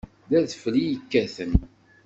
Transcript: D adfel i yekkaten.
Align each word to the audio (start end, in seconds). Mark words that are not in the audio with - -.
D 0.29 0.31
adfel 0.39 0.75
i 0.81 0.85
yekkaten. 0.91 1.53